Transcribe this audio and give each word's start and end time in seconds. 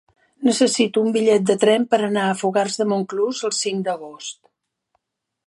Necessito 0.45 1.03
un 1.07 1.11
bitllet 1.17 1.45
de 1.49 1.55
tren 1.63 1.85
per 1.91 1.99
anar 2.07 2.23
a 2.31 2.33
Fogars 2.41 2.81
de 2.81 2.89
Montclús 2.95 3.45
el 3.51 3.55
cinc 3.61 3.87
d'agost. 3.91 4.41